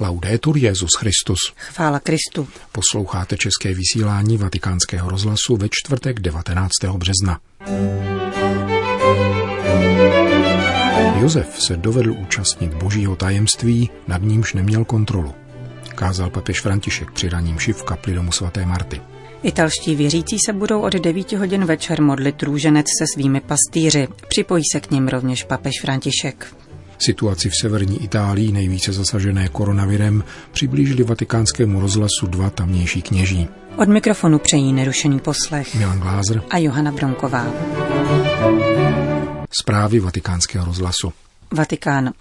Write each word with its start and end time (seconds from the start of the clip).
Laudetur 0.00 0.56
Jezus 0.56 0.90
Christus. 0.98 1.38
Chvála 1.56 2.00
Kristu. 2.00 2.48
Posloucháte 2.72 3.36
české 3.36 3.74
vysílání 3.74 4.38
Vatikánského 4.38 5.10
rozhlasu 5.10 5.56
ve 5.56 5.68
čtvrtek 5.70 6.20
19. 6.20 6.70
března. 6.96 7.40
Josef 11.20 11.62
se 11.62 11.76
dovedl 11.76 12.12
účastnit 12.12 12.74
božího 12.74 13.16
tajemství, 13.16 13.90
nad 14.08 14.22
nímž 14.22 14.54
neměl 14.54 14.84
kontrolu. 14.84 15.34
Kázal 15.94 16.30
papež 16.30 16.60
František 16.60 17.10
při 17.10 17.28
raním 17.28 17.58
šiv 17.58 17.76
v 17.76 17.84
kapli 17.84 18.14
domu 18.14 18.32
svaté 18.32 18.66
Marty. 18.66 19.00
Italští 19.42 19.94
věřící 19.94 20.36
se 20.46 20.52
budou 20.52 20.80
od 20.80 20.92
9 20.92 21.32
hodin 21.32 21.64
večer 21.64 22.02
modlit 22.02 22.42
růženec 22.42 22.86
se 22.98 23.04
svými 23.14 23.40
pastýři. 23.40 24.08
Připojí 24.28 24.62
se 24.72 24.80
k 24.80 24.90
ním 24.90 25.08
rovněž 25.08 25.44
papež 25.44 25.72
František. 25.80 26.54
Situaci 26.98 27.50
v 27.50 27.56
severní 27.60 28.04
Itálii, 28.04 28.52
nejvíce 28.52 28.92
zasažené 28.92 29.48
koronavirem, 29.48 30.24
přiblížili 30.52 31.04
vatikánskému 31.04 31.80
rozhlasu 31.80 32.26
dva 32.26 32.50
tamnější 32.50 33.02
kněží. 33.02 33.48
Od 33.76 33.88
mikrofonu 33.88 34.38
přejí 34.38 34.72
nerušený 34.72 35.18
poslech 35.18 35.74
Milan 35.74 36.00
Glázer 36.00 36.42
a 36.50 36.58
Johana 36.58 36.92
Bronková. 36.92 37.46
Zprávy 39.60 40.00
vatikánského 40.00 40.64
rozhlasu. 40.64 41.12
Vatikán. 41.52 42.12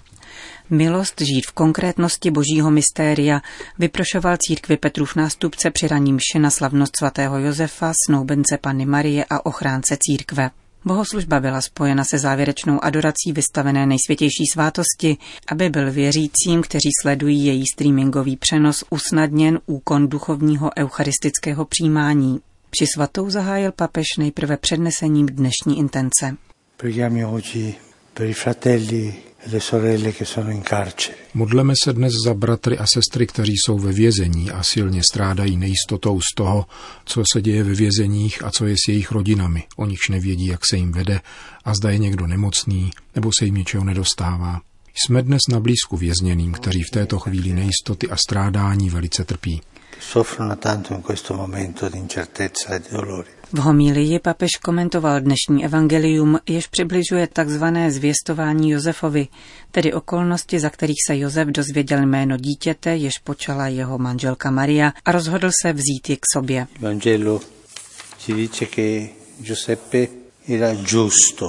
Milost 0.69 1.21
žít 1.21 1.45
v 1.47 1.51
konkrétnosti 1.51 2.31
božího 2.31 2.71
mystéria 2.71 3.41
vyprošoval 3.79 4.37
církvi 4.39 4.77
Petrův 4.77 5.15
nástupce 5.15 5.71
při 5.71 5.87
raním 5.87 6.17
na 6.39 6.49
slavnost 6.49 6.97
svatého 6.99 7.39
Josefa, 7.39 7.93
snoubence 8.07 8.57
Panny 8.61 8.85
Marie 8.85 9.25
a 9.29 9.45
ochránce 9.45 9.97
církve. 9.99 10.49
Bohoslužba 10.85 11.39
byla 11.39 11.61
spojena 11.61 12.03
se 12.03 12.19
závěrečnou 12.19 12.83
adorací 12.83 13.31
vystavené 13.31 13.85
nejsvětější 13.85 14.43
svátosti, 14.53 15.17
aby 15.47 15.69
byl 15.69 15.91
věřícím, 15.91 16.61
kteří 16.61 16.89
sledují 17.01 17.45
její 17.45 17.63
streamingový 17.73 18.37
přenos, 18.37 18.83
usnadněn 18.89 19.59
úkon 19.65 20.07
duchovního 20.07 20.69
eucharistického 20.77 21.65
přijímání. 21.65 22.39
Při 22.69 22.85
svatou 22.93 23.29
zahájil 23.29 23.71
papež 23.71 24.05
nejprve 24.17 24.57
přednesením 24.57 25.25
dnešní 25.25 25.79
intence. 25.79 26.35
Preghiamo 26.77 27.31
oggi 27.31 27.75
per 28.13 28.33
fratelli 28.33 29.15
Modleme 31.33 31.73
se 31.83 31.93
dnes 31.93 32.13
za 32.25 32.33
bratry 32.33 32.77
a 32.77 32.85
sestry, 32.93 33.27
kteří 33.27 33.53
jsou 33.57 33.79
ve 33.79 33.91
vězení 33.91 34.51
a 34.51 34.63
silně 34.63 35.01
strádají 35.11 35.57
nejistotou 35.57 36.21
z 36.21 36.35
toho, 36.35 36.65
co 37.05 37.23
se 37.33 37.41
děje 37.41 37.63
ve 37.63 37.73
vězeních 37.73 38.43
a 38.43 38.51
co 38.51 38.65
je 38.65 38.75
s 38.75 38.87
jejich 38.87 39.11
rodinami. 39.11 39.63
O 39.77 39.85
nichž 39.85 40.09
nevědí, 40.09 40.45
jak 40.45 40.65
se 40.69 40.77
jim 40.77 40.91
vede 40.91 41.21
a 41.65 41.73
zda 41.75 41.89
je 41.91 41.97
někdo 41.97 42.27
nemocný 42.27 42.91
nebo 43.15 43.31
se 43.39 43.45
jim 43.45 43.55
něčeho 43.55 43.83
nedostává. 43.83 44.61
Jsme 44.95 45.21
dnes 45.21 45.41
na 45.51 45.59
blízku 45.59 45.97
vězněným, 45.97 46.51
kteří 46.51 46.83
v 46.83 46.91
této 46.91 47.19
chvíli 47.19 47.53
nejistoty 47.53 48.09
a 48.09 48.17
strádání 48.17 48.89
velice 48.89 49.23
trpí. 49.23 49.61
V 53.53 53.57
homílii 53.57 54.19
papež 54.19 54.49
komentoval 54.63 55.21
dnešní 55.21 55.65
evangelium, 55.65 56.39
jež 56.49 56.67
přibližuje 56.67 57.27
takzvané 57.27 57.91
zvěstování 57.91 58.71
Josefovi, 58.71 59.27
tedy 59.71 59.93
okolnosti, 59.93 60.59
za 60.59 60.69
kterých 60.69 60.95
se 61.07 61.17
Josef 61.17 61.47
dozvěděl 61.47 62.05
jméno 62.05 62.37
dítěte, 62.37 62.95
jež 62.95 63.17
počala 63.17 63.67
jeho 63.67 63.97
manželka 63.97 64.51
Maria 64.51 64.93
a 65.05 65.11
rozhodl 65.11 65.49
se 65.61 65.73
vzít 65.73 66.09
ji 66.09 66.17
k 66.17 66.25
sobě. 66.33 66.67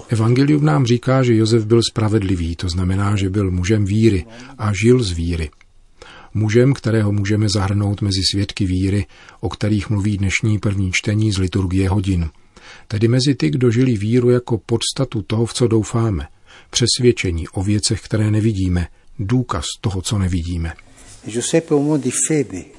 Evangelium 0.09 0.65
nám 0.65 0.87
říká, 0.87 1.23
že 1.23 1.35
Josef 1.35 1.65
byl 1.65 1.81
spravedlivý, 1.91 2.57
to 2.57 2.69
znamená, 2.69 3.17
že 3.17 3.31
byl 3.31 3.51
mužem 3.51 3.85
víry 3.85 4.27
a 4.59 4.73
žil 4.73 5.03
z 5.03 5.13
víry 5.13 5.51
mužem, 6.35 6.75
kterého 6.75 7.13
můžeme 7.13 7.49
zahrnout 7.49 8.03
mezi 8.03 8.21
svědky 8.33 8.67
víry, 8.67 9.07
o 9.41 9.49
kterých 9.49 9.91
mluví 9.91 10.17
dnešní 10.17 10.59
první 10.59 10.93
čtení 10.93 11.33
z 11.33 11.39
liturgie 11.39 11.89
hodin. 11.89 12.31
Tedy 12.89 13.09
mezi 13.09 13.35
ty, 13.35 13.51
kdo 13.51 13.71
žili 13.71 13.97
víru 13.97 14.31
jako 14.31 14.59
podstatu 14.59 15.23
toho, 15.23 15.47
v 15.47 15.55
co 15.55 15.69
doufáme, 15.69 16.27
přesvědčení 16.71 17.49
o 17.49 17.63
věcech, 17.63 18.01
které 18.01 18.31
nevidíme, 18.31 18.87
důkaz 19.19 19.65
toho, 19.81 20.03
co 20.03 20.19
nevidíme. 20.19 20.73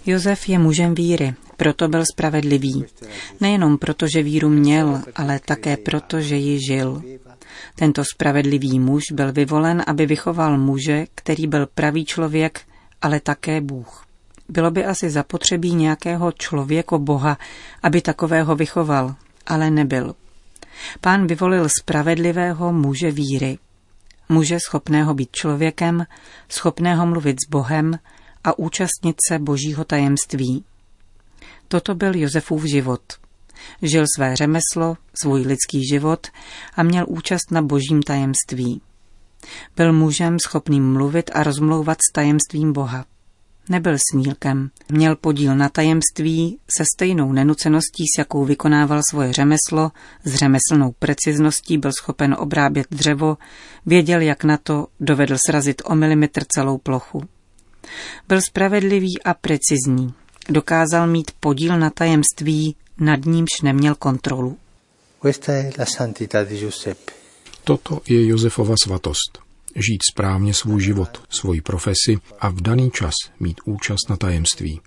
Josef 0.06 0.50
je 0.50 0.60
mužem 0.60 0.96
víry, 0.96 1.34
proto 1.58 1.88
byl 1.88 2.04
spravedlivý. 2.14 2.86
Nejenom 3.42 3.78
proto, 3.78 4.08
že 4.08 4.24
víru 4.24 4.50
měl, 4.50 5.02
ale 5.16 5.40
také 5.46 5.78
proto, 5.78 6.22
že 6.22 6.36
ji 6.36 6.60
žil. 6.68 7.02
Tento 7.76 8.04
spravedlivý 8.14 8.80
muž 8.80 9.04
byl 9.14 9.34
vyvolen, 9.34 9.84
aby 9.88 10.06
vychoval 10.06 10.58
muže, 10.58 11.06
který 11.16 11.48
byl 11.48 11.68
pravý 11.76 12.06
člověk, 12.06 12.62
ale 13.06 13.20
také 13.20 13.62
Bůh. 13.62 14.06
Bylo 14.50 14.72
by 14.72 14.86
asi 14.86 15.10
zapotřebí 15.10 15.76
nějakého 15.76 16.32
člověko 16.32 17.00
Boha, 17.00 17.38
aby 17.84 18.02
takového 18.02 18.56
vychoval, 18.56 19.16
ale 19.48 19.70
nebyl. 19.70 20.16
Pán 21.02 21.28
vyvolil 21.28 21.70
spravedlivého 21.82 22.74
muže 22.74 23.12
víry. 23.12 23.58
Muže 24.30 24.58
schopného 24.60 25.14
být 25.14 25.30
člověkem, 25.32 26.06
schopného 26.50 27.06
mluvit 27.06 27.38
s 27.46 27.50
Bohem 27.50 28.00
a 28.44 28.60
účastnit 28.60 29.16
se 29.30 29.40
božího 29.40 29.84
tajemství. 29.84 30.64
Toto 31.68 31.96
byl 31.96 32.16
Josefův 32.16 32.64
život. 32.64 33.02
Žil 33.82 34.06
své 34.16 34.36
řemeslo, 34.36 34.98
svůj 35.22 35.42
lidský 35.42 35.88
život 35.88 36.28
a 36.76 36.84
měl 36.84 37.06
účast 37.08 37.52
na 37.52 37.62
božím 37.62 38.02
tajemství. 38.02 38.82
Byl 39.76 39.94
mužem 39.94 40.38
schopným 40.40 40.94
mluvit 40.94 41.32
a 41.34 41.44
rozmlouvat 41.44 41.98
s 42.10 42.14
tajemstvím 42.14 42.74
Boha. 42.74 43.06
Nebyl 43.70 43.98
snílkem. 44.12 44.70
Měl 44.92 45.16
podíl 45.16 45.56
na 45.56 45.70
tajemství 45.70 46.60
se 46.78 46.84
stejnou 46.96 47.32
nenuceností, 47.32 48.04
s 48.16 48.18
jakou 48.18 48.46
vykonával 48.46 49.02
svoje 49.10 49.34
řemeslo, 49.34 49.92
s 50.24 50.36
řemeslnou 50.36 50.92
precizností 51.00 51.78
byl 51.78 51.92
schopen 51.92 52.36
obrábět 52.40 52.88
dřevo, 52.92 53.38
věděl, 53.86 54.22
jak 54.22 54.44
na 54.44 54.58
to, 54.58 54.88
dovedl 55.00 55.38
srazit 55.46 55.82
o 55.86 55.96
milimetr 55.96 56.44
celou 56.48 56.78
plochu. 56.78 57.24
Byl 58.28 58.42
spravedlivý 58.42 59.24
a 59.24 59.34
precizní. 59.34 60.14
Dokázal 60.50 61.08
mít 61.08 61.32
podíl 61.40 61.80
na 61.80 61.90
tajemství, 61.90 62.76
nad 62.98 63.26
nímž 63.26 63.62
neměl 63.64 63.96
kontrolu. 63.96 64.58
Toto 67.66 68.02
je 68.08 68.28
Josefova 68.28 68.76
svatost. 68.84 69.40
Žít 69.76 70.02
správně 70.12 70.54
svůj 70.54 70.82
život, 70.82 71.24
svoji 71.30 71.62
profesi 71.62 72.18
a 72.40 72.50
v 72.50 72.62
daný 72.62 72.92
čas 72.92 73.14
mít 73.40 73.62
účast 73.66 74.10
na 74.10 74.18
tajemství. 74.18 74.82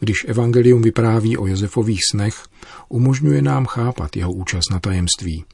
Když 0.00 0.24
evangelium 0.28 0.82
vypráví 0.82 1.36
o 1.36 1.46
Josefových 1.46 2.00
snech, 2.10 2.42
umožňuje 2.88 3.42
nám 3.42 3.66
chápat 3.66 4.16
jeho 4.16 4.32
účast 4.32 4.70
na 4.70 4.80
tajemství. 4.80 5.44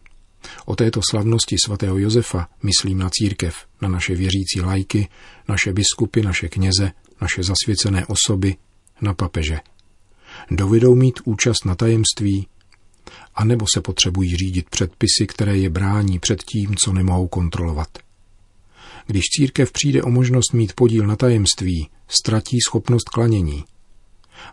O 0.67 0.77
této 0.77 1.01
slavnosti 1.11 1.57
svatého 1.65 1.99
Josefa 1.99 2.49
myslím 2.63 2.99
na 2.99 3.11
církev, 3.11 3.57
na 3.83 3.89
naše 3.89 4.15
věřící 4.15 4.61
lajky, 4.61 5.09
naše 5.49 5.73
biskupy, 5.73 6.23
naše 6.23 6.49
kněze, 6.49 6.93
naše 7.21 7.43
zasvěcené 7.43 8.07
osoby, 8.07 8.57
na 9.01 9.15
papeže. 9.15 9.61
Dovedou 10.51 10.95
mít 10.95 11.21
účast 11.25 11.65
na 11.65 11.75
tajemství, 11.75 12.47
anebo 13.35 13.67
se 13.75 13.81
potřebují 13.81 14.37
řídit 14.37 14.71
předpisy, 14.71 15.27
které 15.29 15.57
je 15.57 15.71
brání 15.71 16.19
před 16.19 16.43
tím, 16.43 16.77
co 16.77 16.93
nemohou 16.93 17.29
kontrolovat. 17.29 17.99
Když 19.07 19.23
církev 19.23 19.73
přijde 19.73 20.03
o 20.03 20.11
možnost 20.11 20.53
mít 20.53 20.73
podíl 20.73 21.07
na 21.07 21.17
tajemství, 21.17 21.89
ztratí 22.09 22.59
schopnost 22.67 23.09
klanění. 23.09 23.65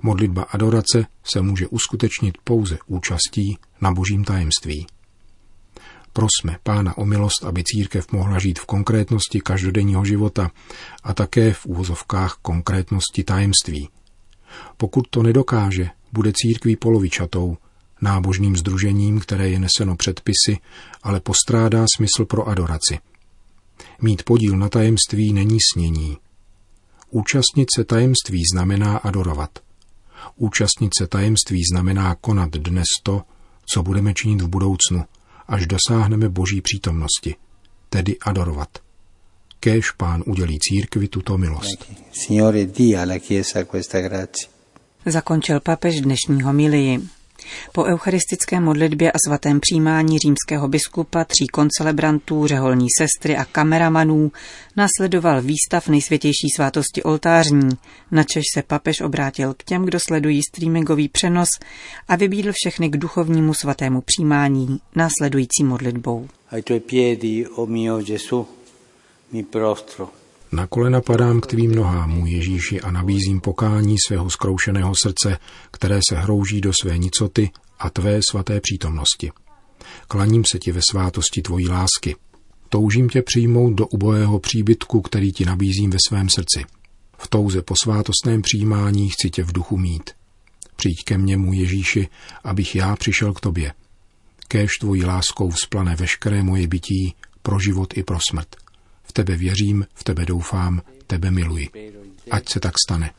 Modlitba 0.01 0.43
adorace 0.43 1.05
se 1.23 1.41
může 1.41 1.67
uskutečnit 1.67 2.37
pouze 2.43 2.77
účastí 2.87 3.57
na 3.81 3.91
božím 3.91 4.23
tajemství. 4.23 4.87
Prosme 6.13 6.57
Pána 6.63 6.97
o 6.97 7.05
milost, 7.05 7.43
aby 7.43 7.63
církev 7.65 8.11
mohla 8.11 8.39
žít 8.39 8.59
v 8.59 8.65
konkrétnosti 8.65 9.41
každodenního 9.41 10.05
života 10.05 10.51
a 11.03 11.13
také 11.13 11.53
v 11.53 11.65
úvozovkách 11.65 12.37
konkrétnosti 12.41 13.23
tajemství. 13.23 13.89
Pokud 14.77 15.07
to 15.09 15.23
nedokáže, 15.23 15.89
bude 16.11 16.31
církví 16.35 16.75
polovičatou, 16.75 17.57
nábožným 18.03 18.55
združením, 18.55 19.19
které 19.19 19.49
je 19.49 19.59
neseno 19.59 19.95
předpisy, 19.95 20.57
ale 21.03 21.19
postrádá 21.19 21.85
smysl 21.95 22.25
pro 22.25 22.47
adoraci. 22.47 22.99
Mít 24.01 24.23
podíl 24.23 24.57
na 24.57 24.69
tajemství 24.69 25.33
není 25.33 25.57
snění. 25.73 26.17
Účastnit 27.09 27.67
se 27.75 27.83
tajemství 27.83 28.41
znamená 28.53 28.97
adorovat. 28.97 29.59
Účastnit 30.35 30.91
se 30.97 31.07
tajemství 31.07 31.61
znamená 31.71 32.15
konat 32.15 32.51
dnes 32.51 32.87
to, 33.03 33.21
co 33.73 33.83
budeme 33.83 34.13
činit 34.13 34.41
v 34.41 34.47
budoucnu, 34.47 35.03
až 35.47 35.65
dosáhneme 35.67 36.29
boží 36.29 36.61
přítomnosti, 36.61 37.35
tedy 37.89 38.19
adorovat. 38.19 38.69
Kéž 39.59 39.91
pán 39.91 40.23
udělí 40.25 40.59
církvi 40.59 41.07
tuto 41.07 41.37
milost. 41.37 41.91
Zakončil 45.05 45.59
papež 45.59 46.01
dnešního 46.01 46.53
milii. 46.53 46.99
Po 47.71 47.83
eucharistické 47.83 48.59
modlitbě 48.59 49.11
a 49.11 49.15
svatém 49.27 49.59
přijímání 49.59 50.17
římského 50.19 50.67
biskupa, 50.67 51.23
tří 51.23 51.47
koncelebrantů, 51.47 52.47
řeholní 52.47 52.87
sestry 52.97 53.37
a 53.37 53.45
kameramanů 53.45 54.31
následoval 54.77 55.41
výstav 55.41 55.87
nejsvětější 55.87 56.49
svátosti 56.55 57.03
oltářní, 57.03 57.69
načež 58.11 58.43
se 58.53 58.63
papež 58.63 59.01
obrátil 59.01 59.53
k 59.53 59.63
těm, 59.63 59.85
kdo 59.85 59.99
sledují 59.99 60.41
streamingový 60.43 61.09
přenos 61.09 61.49
a 62.07 62.15
vybídl 62.15 62.51
všechny 62.53 62.89
k 62.89 62.97
duchovnímu 62.97 63.53
svatému 63.53 64.01
přijímání 64.01 64.79
následující 64.95 65.63
modlitbou. 65.63 66.27
Ai 66.51 66.61
tuoi 66.61 66.79
piedi, 66.79 67.47
o 67.47 67.65
mio 67.65 68.01
Gesù, 68.01 68.47
mi 69.31 69.43
prostro. 69.43 70.22
Na 70.53 70.67
kolena 70.67 71.01
padám 71.01 71.41
k 71.41 71.47
tvým 71.47 71.75
nohám, 71.75 72.09
můj 72.09 72.31
Ježíši, 72.31 72.81
a 72.81 72.91
nabízím 72.91 73.41
pokání 73.41 73.95
svého 74.07 74.29
zkroušeného 74.29 74.93
srdce, 75.03 75.37
které 75.71 75.99
se 76.09 76.15
hrouží 76.15 76.61
do 76.61 76.71
své 76.81 76.97
nicoty 76.97 77.51
a 77.79 77.89
tvé 77.89 78.19
svaté 78.31 78.61
přítomnosti. 78.61 79.31
Klaním 80.07 80.43
se 80.45 80.59
ti 80.59 80.71
ve 80.71 80.81
svátosti 80.91 81.41
tvojí 81.41 81.69
lásky. 81.69 82.15
Toužím 82.69 83.09
tě 83.09 83.21
přijmout 83.21 83.73
do 83.73 83.87
ubohého 83.87 84.39
příbytku, 84.39 85.01
který 85.01 85.31
ti 85.31 85.45
nabízím 85.45 85.89
ve 85.89 85.97
svém 86.07 86.29
srdci. 86.29 86.65
V 87.17 87.27
touze 87.27 87.61
po 87.61 87.75
svátostném 87.83 88.41
přijímání 88.41 89.09
chci 89.09 89.29
tě 89.29 89.43
v 89.43 89.53
duchu 89.53 89.77
mít. 89.77 90.09
Přijď 90.75 91.03
ke 91.05 91.17
mně, 91.17 91.37
můj 91.37 91.57
Ježíši, 91.57 92.07
abych 92.43 92.75
já 92.75 92.95
přišel 92.95 93.33
k 93.33 93.39
tobě. 93.39 93.73
Kéž 94.47 94.71
tvojí 94.79 95.05
láskou 95.05 95.49
vzplane 95.49 95.95
veškeré 95.95 96.43
moje 96.43 96.67
bytí 96.67 97.15
pro 97.41 97.59
život 97.59 97.97
i 97.97 98.03
pro 98.03 98.17
smrt. 98.29 98.62
V 99.13 99.21
tebe 99.23 99.35
věřím, 99.35 99.85
v 99.93 100.03
tebe 100.03 100.25
doufám, 100.25 100.81
tebe 101.07 101.31
miluji. 101.31 101.69
Ať 102.31 102.49
se 102.49 102.59
tak 102.59 102.73
stane. 102.87 103.11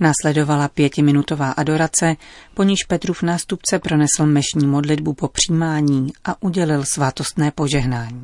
Následovala 0.00 0.68
pětiminutová 0.68 1.50
adorace, 1.50 2.16
po 2.54 2.62
níž 2.62 2.84
Petrův 2.88 3.22
nástupce 3.22 3.78
pronesl 3.78 4.26
mešní 4.26 4.66
modlitbu 4.66 5.12
po 5.12 5.28
přijímání 5.28 6.12
a 6.24 6.42
udělil 6.42 6.84
svátostné 6.84 7.50
požehnání. 7.50 8.22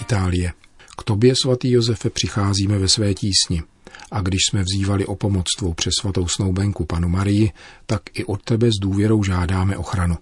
Itálie. 0.00 0.52
K 0.98 1.02
tobě, 1.02 1.34
svatý 1.42 1.70
Josefe, 1.70 2.10
přicházíme 2.10 2.78
ve 2.78 2.88
své 2.88 3.14
tísni. 3.14 3.62
A 4.10 4.20
když 4.20 4.40
jsme 4.50 4.62
vzývali 4.62 5.06
o 5.06 5.16
pomoc 5.16 5.46
tvou 5.58 5.74
přesvatou 5.74 6.28
snoubenku 6.28 6.84
panu 6.84 7.08
Marii, 7.08 7.52
tak 7.86 8.02
i 8.14 8.24
od 8.24 8.42
tebe 8.42 8.66
s 8.66 8.80
důvěrou 8.80 9.24
žádáme 9.24 9.76
ochranu. 9.76 10.16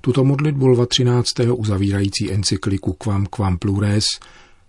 Tuto 0.00 0.24
modlitbu 0.24 0.66
Lva 0.66 0.86
13. 0.86 1.32
uzavírající 1.52 2.32
encykliku 2.32 2.92
Quam 2.92 3.26
Quam 3.26 3.58
Plures 3.58 4.04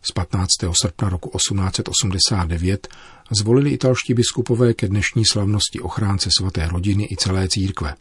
z 0.01 0.11
15. 0.11 0.47
srpna 0.81 1.09
roku 1.09 1.38
1889 1.38 2.88
zvolili 3.31 3.69
italští 3.69 4.13
biskupové 4.13 4.73
ke 4.73 4.88
dnešní 4.88 5.25
slavnosti 5.25 5.79
ochránce 5.79 6.29
svaté 6.38 6.67
rodiny 6.67 7.07
i 7.11 7.15
celé 7.15 7.47
církve. 7.47 7.95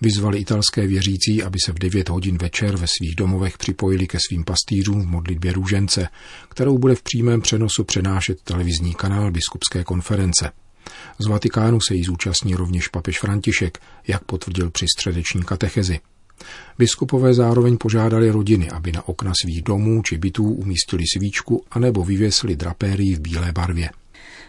Vyzvali 0.00 0.38
italské 0.38 0.86
věřící, 0.86 1.42
aby 1.42 1.58
se 1.64 1.72
v 1.72 1.78
9 1.78 2.08
hodin 2.08 2.38
večer 2.38 2.76
ve 2.76 2.86
svých 2.86 3.14
domovech 3.16 3.58
připojili 3.58 4.06
ke 4.06 4.18
svým 4.28 4.44
pastýřům 4.44 5.02
v 5.02 5.06
modlitbě 5.06 5.52
růžence, 5.52 6.08
kterou 6.48 6.78
bude 6.78 6.94
v 6.94 7.02
přímém 7.02 7.40
přenosu 7.40 7.84
přenášet 7.84 8.42
televizní 8.42 8.94
kanál 8.94 9.30
biskupské 9.30 9.84
konference. 9.84 10.50
Z 11.18 11.26
Vatikánu 11.26 11.80
se 11.80 11.94
jí 11.94 12.04
zúčastní 12.04 12.54
rovněž 12.54 12.88
papež 12.88 13.20
František, 13.20 13.78
jak 14.06 14.24
potvrdil 14.24 14.70
při 14.70 14.86
středeční 14.96 15.42
katechezi. 15.42 16.00
Biskupové 16.78 17.34
zároveň 17.34 17.76
požádali 17.76 18.30
rodiny, 18.30 18.70
aby 18.70 18.92
na 18.92 19.08
okna 19.08 19.32
svých 19.42 19.62
domů 19.62 20.02
či 20.02 20.18
bytů 20.18 20.52
umístili 20.52 21.04
svíčku 21.16 21.64
anebo 21.70 22.04
vyvěsili 22.04 22.56
drapérii 22.56 23.14
v 23.14 23.20
bílé 23.20 23.52
barvě. 23.52 23.90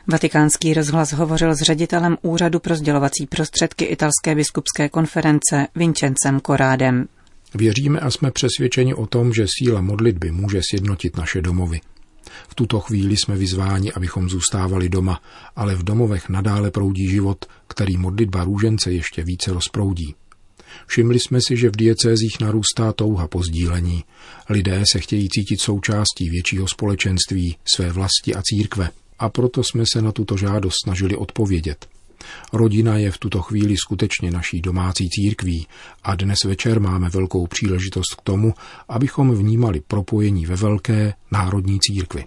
Vatikánský 0.08 0.74
rozhlas 0.74 1.14
hovořil 1.14 1.56
s 1.56 1.62
ředitelem 1.62 2.18
Úřadu 2.22 2.60
pro 2.60 2.76
sdělovací 2.76 3.28
prostředky 3.28 3.86
italské 3.86 4.36
biskupské 4.36 4.90
konference 4.90 5.68
Vincencem 5.76 6.40
Korádem. 6.40 7.08
Věříme 7.56 8.00
a 8.00 8.12
jsme 8.12 8.32
přesvědčeni 8.32 8.94
o 8.94 9.06
tom, 9.06 9.34
že 9.34 9.46
síla 9.60 9.82
modlitby 9.82 10.32
může 10.32 10.62
sjednotit 10.70 11.18
naše 11.18 11.42
domovy. 11.42 11.82
V 12.50 12.56
tuto 12.56 12.80
chvíli 12.80 13.18
jsme 13.18 13.36
vyzváni, 13.36 13.92
abychom 13.92 14.30
zůstávali 14.30 14.90
doma, 14.90 15.22
ale 15.56 15.76
v 15.76 15.84
domovech 15.84 16.30
nadále 16.30 16.72
proudí 16.72 17.10
život, 17.10 17.46
který 17.68 17.98
modlitba 17.98 18.44
růžence 18.44 18.92
ještě 18.92 19.24
více 19.24 19.54
rozproudí. 19.54 20.16
Všimli 20.88 21.20
jsme 21.20 21.42
si, 21.42 21.58
že 21.58 21.70
v 21.70 21.76
diecézích 21.76 22.40
narůstá 22.42 22.94
touha 22.94 23.28
po 23.28 23.44
sdílení. 23.44 24.04
Lidé 24.50 24.84
se 24.92 25.00
chtějí 25.00 25.30
cítit 25.30 25.62
součástí 25.62 26.30
většího 26.30 26.68
společenství, 26.68 27.58
své 27.76 27.92
vlasti 27.92 28.36
a 28.36 28.42
církve. 28.42 28.90
A 29.20 29.30
proto 29.30 29.64
jsme 29.64 29.84
se 29.94 30.02
na 30.02 30.12
tuto 30.12 30.38
žádost 30.38 30.76
snažili 30.84 31.16
odpovědět. 31.16 31.88
Rodina 32.54 32.98
je 32.98 33.12
v 33.12 33.18
tuto 33.18 33.42
chvíli 33.42 33.78
skutečně 33.78 34.32
naší 34.32 34.62
domácí 34.62 35.10
církví 35.10 35.68
a 36.04 36.16
dnes 36.16 36.44
večer 36.44 36.80
máme 36.80 37.10
velkou 37.10 37.48
příležitost 37.48 38.16
k 38.18 38.22
tomu, 38.22 38.54
abychom 38.90 39.36
vnímali 39.36 39.82
propojení 39.88 40.46
ve 40.46 40.56
velké 40.56 41.14
národní 41.32 41.80
církvi 41.80 42.26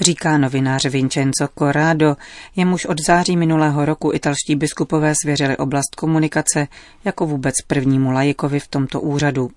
říká 0.00 0.38
novinář 0.38 0.84
Vincenzo 0.86 1.48
Corrado, 1.58 2.16
jemuž 2.56 2.86
od 2.86 2.96
září 3.06 3.36
minulého 3.36 3.84
roku 3.84 4.12
italští 4.14 4.56
biskupové 4.56 5.14
svěřili 5.22 5.56
oblast 5.56 5.94
komunikace 5.96 6.68
jako 7.04 7.26
vůbec 7.26 7.54
prvnímu 7.66 8.10
lajikovi 8.10 8.60
v 8.60 8.68
tomto 8.68 9.00
úřadu. 9.00 9.50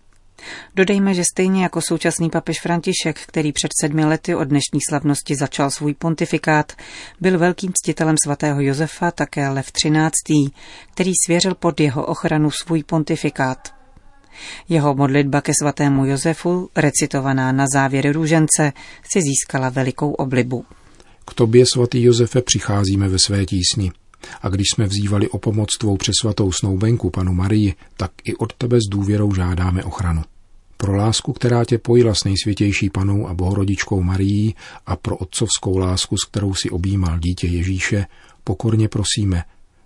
Dodejme, 0.75 1.13
že 1.13 1.23
stejně 1.33 1.63
jako 1.63 1.81
současný 1.81 2.29
papež 2.29 2.61
František, 2.61 3.19
který 3.19 3.51
před 3.51 3.71
sedmi 3.81 4.05
lety 4.05 4.35
od 4.35 4.43
dnešní 4.43 4.79
slavnosti 4.89 5.35
začal 5.35 5.71
svůj 5.71 5.93
pontifikát, 5.93 6.73
byl 7.21 7.39
velkým 7.39 7.71
ctitelem 7.73 8.15
svatého 8.23 8.61
Josefa 8.61 9.11
také 9.11 9.49
Lev 9.49 9.71
XIII., 9.71 10.49
který 10.93 11.11
svěřil 11.25 11.55
pod 11.55 11.79
jeho 11.79 12.05
ochranu 12.05 12.51
svůj 12.51 12.83
pontifikát. 12.83 13.82
Jeho 14.69 14.95
modlitba 14.95 15.41
ke 15.41 15.51
svatému 15.61 16.05
Josefu, 16.05 16.69
recitovaná 16.75 17.51
na 17.51 17.65
závěr 17.73 18.11
růžence, 18.11 18.73
si 19.11 19.21
získala 19.21 19.69
velikou 19.69 20.11
oblibu. 20.11 20.65
K 21.27 21.33
tobě, 21.33 21.65
svatý 21.73 22.03
Josefe, 22.03 22.41
přicházíme 22.41 23.09
ve 23.09 23.19
své 23.19 23.45
tísni. 23.45 23.91
A 24.41 24.49
když 24.49 24.67
jsme 24.73 24.85
vzývali 24.85 25.29
o 25.29 25.37
pomoc 25.37 25.69
tvou 25.79 25.97
přesvatou 25.97 26.51
snoubenku, 26.51 27.09
panu 27.09 27.33
Marii, 27.33 27.73
tak 27.97 28.11
i 28.23 28.35
od 28.35 28.53
tebe 28.53 28.77
s 28.77 28.89
důvěrou 28.91 29.33
žádáme 29.33 29.83
ochranu. 29.83 30.21
Pro 30.77 30.95
lásku, 30.95 31.33
která 31.33 31.65
tě 31.65 31.77
pojila 31.77 32.13
s 32.13 32.23
nejsvětější 32.23 32.89
panou 32.89 33.27
a 33.27 33.33
bohorodičkou 33.33 34.03
Marií 34.03 34.55
a 34.85 34.95
pro 34.95 35.17
otcovskou 35.17 35.77
lásku, 35.77 36.17
s 36.17 36.25
kterou 36.25 36.53
si 36.53 36.69
objímal 36.69 37.19
dítě 37.19 37.47
Ježíše, 37.47 38.05
pokorně 38.43 38.89
prosíme, 38.89 39.43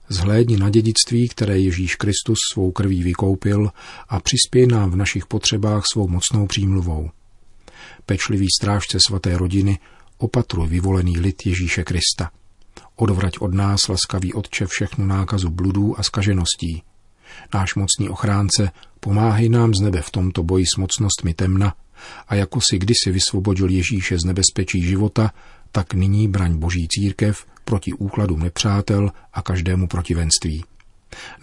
Zhlédni 0.09 0.57
na 0.57 0.69
dědictví, 0.69 1.29
které 1.29 1.59
Ježíš 1.59 1.95
Kristus 1.95 2.37
svou 2.53 2.71
krví 2.71 3.03
vykoupil 3.03 3.71
a 4.09 4.19
přispěj 4.19 4.67
nám 4.67 4.91
v 4.91 4.95
našich 4.95 5.25
potřebách 5.25 5.83
svou 5.93 6.07
mocnou 6.07 6.47
přímluvou. 6.47 7.09
Pečlivý 8.05 8.47
strážce 8.59 8.97
svaté 9.07 9.37
rodiny, 9.37 9.79
opatruj 10.17 10.67
vyvolený 10.67 11.19
lid 11.19 11.45
Ježíše 11.45 11.83
Krista. 11.83 12.31
Odvrať 12.95 13.37
od 13.39 13.53
nás, 13.53 13.87
laskavý 13.87 14.33
Otče, 14.33 14.65
všechnu 14.67 15.05
nákazu 15.05 15.49
bludů 15.49 15.99
a 15.99 16.03
skažeností. 16.03 16.83
Náš 17.53 17.75
mocný 17.75 18.09
ochránce, 18.09 18.71
pomáhej 18.99 19.49
nám 19.49 19.73
z 19.73 19.81
nebe 19.81 20.01
v 20.01 20.11
tomto 20.11 20.43
boji 20.43 20.65
s 20.65 20.77
mocnostmi 20.77 21.33
temna 21.33 21.75
a 22.27 22.35
jako 22.35 22.59
si 22.69 22.77
kdysi 22.77 23.11
vysvobodil 23.11 23.69
Ježíše 23.69 24.19
z 24.19 24.23
nebezpečí 24.23 24.81
života, 24.81 25.31
tak 25.71 25.93
nyní 25.93 26.27
braň 26.27 26.57
Boží 26.57 26.87
církev 26.87 27.45
proti 27.65 27.93
úkladům 27.93 28.39
nepřátel 28.39 29.11
a 29.33 29.41
každému 29.41 29.87
protivenství. 29.87 30.63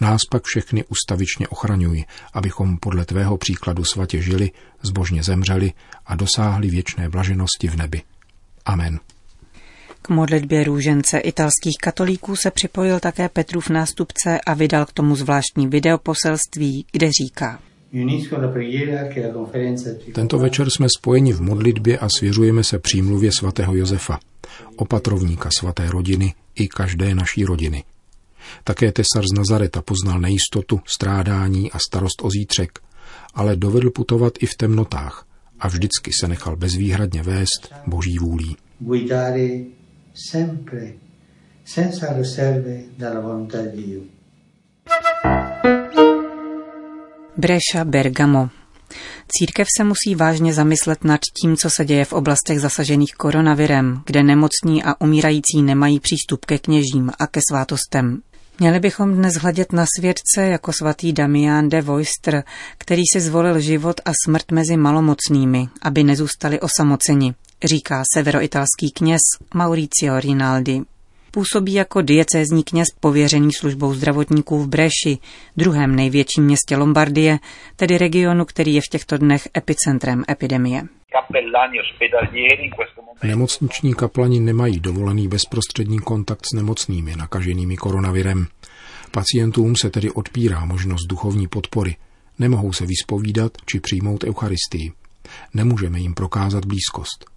Nás 0.01 0.21
pak 0.31 0.43
všechny 0.43 0.83
ustavičně 0.83 1.47
ochraňuj, 1.47 2.05
abychom 2.33 2.77
podle 2.77 3.05
tvého 3.05 3.37
příkladu 3.37 3.83
svatě 3.83 4.21
žili, 4.21 4.51
zbožně 4.81 5.23
zemřeli 5.23 5.73
a 6.05 6.15
dosáhli 6.15 6.69
věčné 6.69 7.09
blaženosti 7.09 7.67
v 7.67 7.75
nebi. 7.75 8.01
Amen. 8.65 8.99
K 10.01 10.09
modlitbě 10.09 10.63
růžence 10.63 11.17
italských 11.17 11.77
katolíků 11.81 12.35
se 12.35 12.51
připojil 12.51 12.99
také 12.99 13.29
Petrův 13.29 13.69
nástupce 13.69 14.39
a 14.45 14.53
vydal 14.53 14.85
k 14.85 14.93
tomu 14.93 15.15
zvláštní 15.15 15.67
videoposelství, 15.67 16.85
kde 16.91 17.09
říká– 17.11 17.59
tento 20.13 20.37
večer 20.37 20.69
jsme 20.69 20.87
spojeni 20.97 21.33
v 21.33 21.41
modlitbě 21.41 21.97
a 21.97 22.07
svěřujeme 22.17 22.63
se 22.63 22.79
přímluvě 22.79 23.31
svatého 23.31 23.75
Josefa, 23.75 24.19
opatrovníka 24.75 25.49
svaté 25.59 25.89
rodiny 25.89 26.33
i 26.55 26.67
každé 26.67 27.15
naší 27.15 27.45
rodiny. 27.45 27.83
Také 28.63 28.91
tesar 28.91 29.23
z 29.33 29.37
Nazareta 29.37 29.81
poznal 29.81 30.19
nejistotu, 30.19 30.81
strádání 30.85 31.71
a 31.71 31.79
starost 31.79 32.21
o 32.23 32.29
zítřek, 32.29 32.79
ale 33.33 33.55
dovedl 33.55 33.89
putovat 33.89 34.33
i 34.39 34.45
v 34.45 34.55
temnotách 34.55 35.25
a 35.59 35.67
vždycky 35.67 36.11
se 36.21 36.27
nechal 36.27 36.55
bezvýhradně 36.55 37.23
vést 37.23 37.73
boží 37.87 38.17
vůlí. 38.17 38.55
sempre, 40.15 40.93
senza 41.65 42.13
riserve 42.13 42.83
dalla 42.97 43.19
volontà 43.19 43.61
di 43.61 43.83
Dio. 43.83 44.14
Breša 47.37 47.83
Bergamo. 47.85 48.49
Církev 49.27 49.67
se 49.77 49.83
musí 49.83 50.15
vážně 50.15 50.53
zamyslet 50.53 51.03
nad 51.03 51.19
tím, 51.41 51.57
co 51.57 51.69
se 51.69 51.85
děje 51.85 52.05
v 52.05 52.13
oblastech 52.13 52.59
zasažených 52.59 53.13
koronavirem, 53.13 54.01
kde 54.05 54.23
nemocní 54.23 54.83
a 54.83 55.01
umírající 55.01 55.61
nemají 55.61 55.99
přístup 55.99 56.45
ke 56.45 56.59
kněžím 56.59 57.11
a 57.19 57.27
ke 57.27 57.39
svátostem. 57.49 58.21
Měli 58.59 58.79
bychom 58.79 59.13
dnes 59.13 59.33
hledět 59.35 59.73
na 59.73 59.85
svědce 59.99 60.43
jako 60.43 60.73
svatý 60.73 61.13
Damián 61.13 61.69
de 61.69 61.81
Voister, 61.81 62.43
který 62.77 63.03
si 63.13 63.21
zvolil 63.21 63.59
život 63.59 64.01
a 64.05 64.11
smrt 64.25 64.51
mezi 64.51 64.77
malomocnými, 64.77 65.67
aby 65.81 66.03
nezůstali 66.03 66.59
osamoceni, 66.59 67.33
říká 67.63 68.03
severoitalský 68.13 68.91
kněz 68.91 69.21
Mauricio 69.53 70.19
Rinaldi. 70.19 70.81
Působí 71.35 71.73
jako 71.73 72.01
diecézní 72.01 72.63
kněz 72.63 72.87
pověřený 72.99 73.49
službou 73.53 73.93
zdravotníků 73.93 74.63
v 74.63 74.67
Breši, 74.67 75.17
druhém 75.57 75.95
největším 75.95 76.43
městě 76.43 76.77
Lombardie, 76.77 77.39
tedy 77.75 77.97
regionu, 77.97 78.45
který 78.45 78.73
je 78.73 78.81
v 78.81 78.89
těchto 78.91 79.17
dnech 79.17 79.47
epicentrem 79.57 80.23
epidemie. 80.29 80.81
Nemocniční 83.23 83.93
kaplani 83.93 84.39
nemají 84.39 84.79
dovolený 84.79 85.27
bezprostřední 85.27 85.99
kontakt 85.99 86.45
s 86.45 86.55
nemocnými 86.55 87.15
nakaženými 87.15 87.77
koronavirem. 87.77 88.47
Pacientům 89.11 89.73
se 89.81 89.89
tedy 89.89 90.11
odpírá 90.11 90.65
možnost 90.65 91.07
duchovní 91.09 91.47
podpory. 91.47 91.95
Nemohou 92.39 92.73
se 92.73 92.85
vyspovídat 92.85 93.51
či 93.65 93.79
přijmout 93.79 94.23
Eucharistii. 94.23 94.91
Nemůžeme 95.53 95.99
jim 95.99 96.13
prokázat 96.13 96.65
blízkost. 96.65 97.34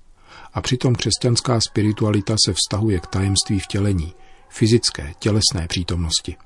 A 0.55 0.61
přitom 0.61 0.95
křesťanská 0.95 1.61
spiritualita 1.61 2.35
se 2.47 2.53
vztahuje 2.53 3.01
k 3.01 3.07
tajemství 3.07 3.61
vtělení, 3.61 4.15
fyzické, 4.49 5.13
tělesné 5.19 5.67
přítomnosti. 5.69 6.37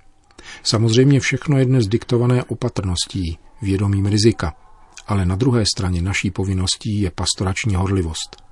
Samozřejmě 0.62 1.20
všechno 1.20 1.58
je 1.58 1.64
dnes 1.64 1.86
diktované 1.86 2.44
opatrností, 2.44 3.38
vědomím 3.62 4.06
rizika, 4.06 4.54
ale 5.06 5.26
na 5.26 5.36
druhé 5.36 5.64
straně 5.74 6.02
naší 6.02 6.30
povinností 6.30 7.00
je 7.00 7.10
pastorační 7.10 7.74
horlivost. 7.74 8.42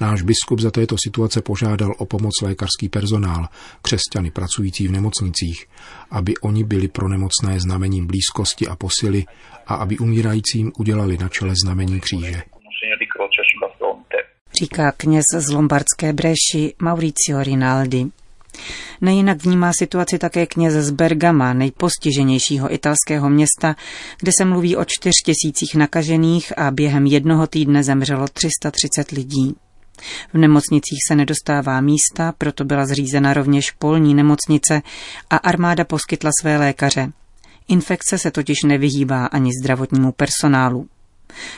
Náš 0.00 0.22
biskup 0.22 0.60
za 0.60 0.70
této 0.70 0.96
situace 1.04 1.42
požádal 1.42 1.94
o 1.98 2.06
pomoc 2.06 2.32
lékařský 2.42 2.88
personál, 2.88 3.48
křesťany 3.82 4.30
pracující 4.30 4.88
v 4.88 4.92
nemocnicích, 4.92 5.66
aby 6.10 6.36
oni 6.36 6.64
byli 6.64 6.88
pro 6.88 7.08
nemocné 7.08 7.60
znamením 7.60 8.06
blízkosti 8.06 8.68
a 8.68 8.76
posily 8.76 9.24
a 9.66 9.74
aby 9.74 9.98
umírajícím 9.98 10.72
udělali 10.78 11.18
na 11.18 11.28
čele 11.28 11.54
znamení 11.64 12.00
kříže 12.00 12.42
říká 14.58 14.92
kněz 14.96 15.24
z 15.38 15.50
lombardské 15.50 16.12
Breši 16.12 16.74
Mauricio 16.82 17.42
Rinaldi. 17.42 18.06
Nejinak 19.00 19.44
vnímá 19.44 19.72
situaci 19.72 20.18
také 20.18 20.46
kněz 20.46 20.74
z 20.74 20.90
Bergama, 20.90 21.52
nejpostiženějšího 21.52 22.74
italského 22.74 23.30
města, 23.30 23.76
kde 24.20 24.32
se 24.38 24.44
mluví 24.44 24.76
o 24.76 24.84
čtyř 24.84 25.14
tisících 25.24 25.74
nakažených 25.74 26.58
a 26.58 26.70
během 26.70 27.06
jednoho 27.06 27.46
týdne 27.46 27.82
zemřelo 27.82 28.28
330 28.28 29.10
lidí. 29.10 29.54
V 30.34 30.38
nemocnicích 30.38 30.98
se 31.08 31.14
nedostává 31.14 31.80
místa, 31.80 32.34
proto 32.38 32.64
byla 32.64 32.86
zřízena 32.86 33.34
rovněž 33.34 33.70
polní 33.70 34.14
nemocnice 34.14 34.82
a 35.30 35.36
armáda 35.36 35.84
poskytla 35.84 36.30
své 36.40 36.58
lékaře. 36.58 37.12
Infekce 37.68 38.18
se 38.18 38.30
totiž 38.30 38.56
nevyhýbá 38.64 39.26
ani 39.26 39.50
zdravotnímu 39.62 40.12
personálu. 40.12 40.88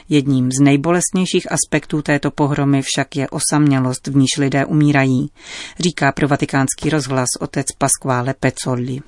Jedním 0.09 0.51
z 0.53 0.61
nejbolestnějších 0.61 1.53
aspektů 1.53 2.03
této 2.03 2.31
pohromy 2.31 2.83
však 2.83 3.17
je 3.17 3.29
osamělost, 3.29 4.07
v 4.07 4.17
níž 4.17 4.31
lidé 4.39 4.65
umírají, 4.65 5.31
říká 5.79 6.13
pro 6.13 6.29
vatikánský 6.29 6.91
rozhlas 6.91 7.29
otec 7.41 7.67
Pasquale 7.79 8.35
Pezzolli. 8.41 9.01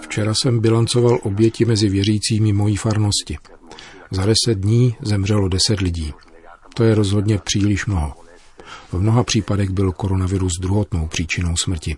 Včera 0.00 0.34
jsem 0.34 0.60
bilancoval 0.60 1.18
oběti 1.22 1.64
mezi 1.64 1.88
věřícími 1.88 2.52
mojí 2.52 2.76
farnosti. 2.76 3.38
Za 4.10 4.26
deset 4.26 4.58
dní 4.58 4.96
zemřelo 5.00 5.48
deset 5.48 5.80
lidí. 5.80 6.14
To 6.74 6.84
je 6.84 6.94
rozhodně 6.94 7.38
příliš 7.38 7.86
mnoho. 7.86 8.14
V 8.92 9.00
mnoha 9.00 9.24
případech 9.24 9.70
byl 9.70 9.92
koronavirus 9.92 10.52
druhotnou 10.60 11.06
příčinou 11.06 11.56
smrti. 11.56 11.96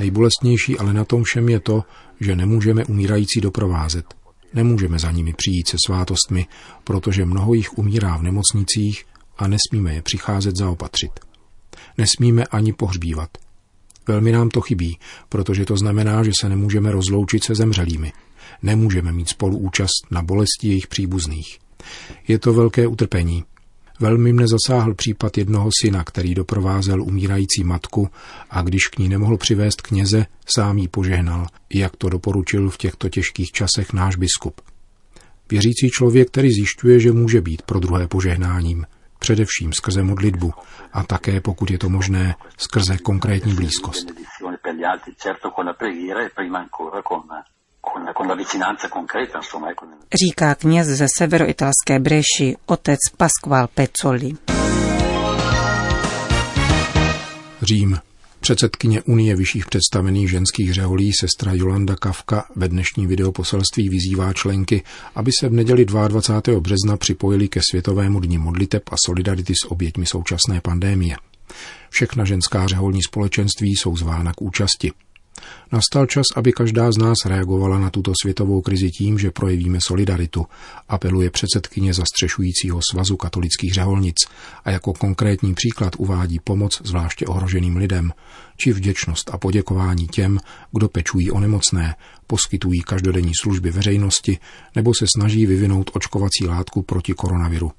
Nejbolestnější 0.00 0.78
ale 0.78 0.92
na 0.92 1.04
tom 1.04 1.22
všem 1.24 1.48
je 1.48 1.60
to, 1.60 1.84
že 2.20 2.36
nemůžeme 2.36 2.84
umírající 2.84 3.40
doprovázet. 3.40 4.04
Nemůžeme 4.54 4.98
za 4.98 5.10
nimi 5.10 5.32
přijít 5.32 5.68
se 5.68 5.76
svátostmi, 5.86 6.46
protože 6.84 7.24
mnoho 7.24 7.54
jich 7.54 7.78
umírá 7.78 8.16
v 8.16 8.22
nemocnicích 8.22 9.04
a 9.38 9.48
nesmíme 9.48 9.94
je 9.94 10.02
přicházet 10.02 10.56
zaopatřit. 10.56 11.10
Nesmíme 11.98 12.44
ani 12.44 12.72
pohřbívat. 12.72 13.30
Velmi 14.08 14.32
nám 14.32 14.48
to 14.48 14.60
chybí, 14.60 14.98
protože 15.28 15.64
to 15.64 15.76
znamená, 15.76 16.22
že 16.22 16.30
se 16.40 16.48
nemůžeme 16.48 16.92
rozloučit 16.92 17.44
se 17.44 17.54
zemřelými. 17.54 18.12
Nemůžeme 18.62 19.12
mít 19.12 19.28
spoluúčast 19.28 20.06
na 20.10 20.22
bolesti 20.22 20.68
jejich 20.68 20.86
příbuzných. 20.86 21.58
Je 22.28 22.38
to 22.38 22.52
velké 22.52 22.86
utrpení, 22.86 23.44
Velmi 24.00 24.32
mne 24.32 24.44
zasáhl 24.48 24.94
případ 24.94 25.38
jednoho 25.38 25.70
syna, 25.82 26.04
který 26.04 26.34
doprovázel 26.34 27.02
umírající 27.02 27.64
matku 27.64 28.08
a 28.50 28.62
když 28.62 28.88
k 28.88 28.98
ní 28.98 29.08
nemohl 29.08 29.36
přivést 29.36 29.82
kněze, 29.82 30.26
sám 30.54 30.78
jí 30.78 30.88
požehnal, 30.88 31.46
jak 31.74 31.96
to 31.96 32.08
doporučil 32.08 32.70
v 32.70 32.76
těchto 32.76 33.08
těžkých 33.08 33.52
časech 33.52 33.92
náš 33.92 34.16
biskup. 34.16 34.60
Věřící 35.50 35.88
člověk, 35.90 36.28
který 36.28 36.52
zjišťuje, 36.52 37.00
že 37.00 37.12
může 37.12 37.40
být 37.40 37.62
pro 37.62 37.80
druhé 37.80 38.08
požehnáním, 38.08 38.86
především 39.18 39.72
skrze 39.72 40.02
modlitbu 40.02 40.52
a 40.92 41.02
také, 41.02 41.40
pokud 41.40 41.70
je 41.70 41.78
to 41.78 41.88
možné, 41.88 42.34
skrze 42.56 42.98
konkrétní 42.98 43.54
blízkost 43.54 44.12
con 48.14 48.26
la 48.26 48.34
vicinanza 48.34 48.88
concreta, 48.88 49.38
insomma. 49.38 49.70
Ecco. 49.70 49.86
Říká 50.24 50.54
kněz 50.54 50.86
ze 50.86 51.06
severoitalské 51.18 51.98
Breši, 51.98 52.56
otec 52.66 52.98
Pasqual 53.16 53.68
Pezzoli. 53.74 54.32
Řím. 57.62 57.98
Předsedkyně 58.40 59.02
Unie 59.02 59.36
vyšších 59.36 59.66
představených 59.66 60.30
ženských 60.30 60.74
řeholí 60.74 61.12
sestra 61.20 61.52
Jolanda 61.54 61.96
Kavka 61.96 62.44
ve 62.56 62.68
dnešní 62.68 63.06
videoposelství 63.06 63.88
vyzývá 63.88 64.32
členky, 64.32 64.82
aby 65.14 65.30
se 65.40 65.48
v 65.48 65.52
neděli 65.52 65.84
22. 65.84 66.60
března 66.60 66.96
připojili 66.96 67.48
ke 67.48 67.60
Světovému 67.70 68.20
dni 68.20 68.38
modliteb 68.38 68.82
a 68.92 68.94
solidarity 69.06 69.54
s 69.54 69.70
oběťmi 69.70 70.06
současné 70.06 70.60
pandémie. 70.60 71.16
Všechna 71.90 72.24
ženská 72.24 72.66
řeholní 72.66 73.02
společenství 73.02 73.76
jsou 73.76 73.96
zvána 73.96 74.32
k 74.32 74.42
účasti. 74.42 74.92
Nastal 75.72 76.06
čas, 76.06 76.26
aby 76.36 76.52
každá 76.52 76.92
z 76.92 76.98
nás 76.98 77.16
reagovala 77.24 77.78
na 77.78 77.90
tuto 77.90 78.12
světovou 78.22 78.60
krizi 78.60 78.90
tím, 78.90 79.18
že 79.18 79.30
projevíme 79.30 79.78
solidaritu, 79.86 80.46
apeluje 80.88 81.30
předsedkyně 81.30 81.94
zastřešujícího 81.94 82.80
svazu 82.90 83.16
katolických 83.16 83.74
řeholnic 83.74 84.16
a 84.64 84.70
jako 84.70 84.92
konkrétní 84.92 85.54
příklad 85.54 85.92
uvádí 85.98 86.38
pomoc 86.44 86.82
zvláště 86.84 87.26
ohroženým 87.26 87.76
lidem, 87.76 88.12
či 88.56 88.72
vděčnost 88.72 89.30
a 89.34 89.38
poděkování 89.38 90.06
těm, 90.06 90.38
kdo 90.72 90.88
pečují 90.88 91.30
o 91.30 91.40
nemocné, 91.40 91.94
poskytují 92.26 92.80
každodenní 92.80 93.32
služby 93.40 93.70
veřejnosti 93.70 94.38
nebo 94.76 94.94
se 94.94 95.06
snaží 95.16 95.46
vyvinout 95.46 95.90
očkovací 95.94 96.46
látku 96.46 96.82
proti 96.82 97.14
koronaviru. 97.14 97.72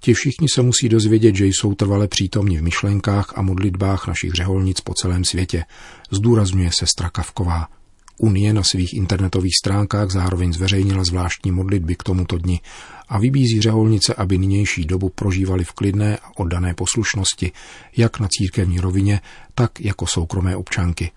Ti 0.00 0.14
všichni 0.14 0.46
se 0.54 0.62
musí 0.62 0.88
dozvědět, 0.88 1.34
že 1.34 1.46
jsou 1.46 1.74
trvale 1.74 2.08
přítomni 2.08 2.58
v 2.58 2.62
myšlenkách 2.62 3.32
a 3.36 3.42
modlitbách 3.42 4.08
našich 4.08 4.32
řeholnic 4.32 4.80
po 4.80 4.94
celém 4.94 5.24
světě, 5.24 5.64
zdůrazňuje 6.10 6.70
sestra 6.78 7.10
Kavková. 7.10 7.68
Unie 8.18 8.52
na 8.52 8.62
svých 8.62 8.94
internetových 8.94 9.52
stránkách 9.64 10.10
zároveň 10.10 10.52
zveřejnila 10.52 11.04
zvláštní 11.04 11.50
modlitby 11.50 11.96
k 11.96 12.02
tomuto 12.02 12.38
dni 12.38 12.60
a 13.08 13.18
vybízí 13.18 13.60
řeholnice, 13.60 14.14
aby 14.14 14.38
nynější 14.38 14.84
dobu 14.84 15.08
prožívali 15.08 15.64
v 15.64 15.72
klidné 15.72 16.16
a 16.16 16.38
oddané 16.38 16.74
poslušnosti, 16.74 17.52
jak 17.96 18.20
na 18.20 18.28
církevní 18.30 18.80
rovině, 18.80 19.20
tak 19.54 19.80
jako 19.80 20.06
soukromé 20.06 20.56
občanky. 20.56 21.10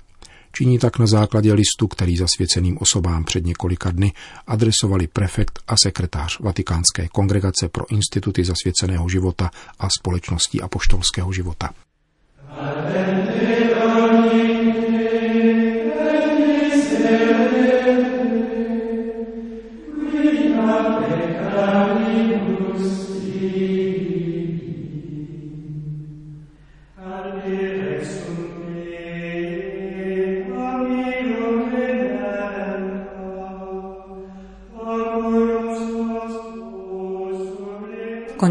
Činí 0.55 0.79
tak 0.79 0.99
na 0.99 1.07
základě 1.07 1.53
listu, 1.53 1.87
který 1.87 2.17
zasvěceným 2.17 2.77
osobám 2.81 3.23
před 3.23 3.45
několika 3.45 3.91
dny 3.91 4.13
adresovali 4.47 5.07
prefekt 5.07 5.59
a 5.67 5.75
sekretář 5.83 6.39
Vatikánské 6.39 7.07
kongregace 7.07 7.69
pro 7.69 7.91
instituty 7.91 8.45
zasvěceného 8.45 9.09
života 9.09 9.51
a 9.79 9.87
společností 9.99 10.61
apoštolského 10.61 11.31
života. 11.33 11.69